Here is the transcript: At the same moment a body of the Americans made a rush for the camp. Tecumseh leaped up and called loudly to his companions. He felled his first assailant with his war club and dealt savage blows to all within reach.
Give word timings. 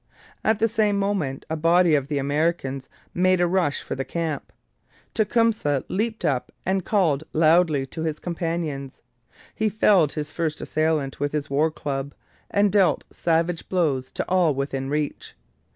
At 0.43 0.57
the 0.57 0.67
same 0.67 0.97
moment 0.97 1.45
a 1.47 1.55
body 1.55 1.93
of 1.93 2.07
the 2.07 2.17
Americans 2.17 2.89
made 3.13 3.39
a 3.39 3.45
rush 3.45 3.83
for 3.83 3.93
the 3.93 4.03
camp. 4.03 4.51
Tecumseh 5.13 5.83
leaped 5.89 6.25
up 6.25 6.51
and 6.65 6.83
called 6.83 7.23
loudly 7.33 7.85
to 7.85 8.01
his 8.01 8.17
companions. 8.17 8.99
He 9.53 9.69
felled 9.69 10.13
his 10.13 10.31
first 10.31 10.59
assailant 10.59 11.19
with 11.19 11.33
his 11.33 11.51
war 11.51 11.69
club 11.69 12.15
and 12.49 12.71
dealt 12.71 13.03
savage 13.11 13.69
blows 13.69 14.11
to 14.13 14.27
all 14.27 14.55
within 14.55 14.89
reach. 14.89 15.35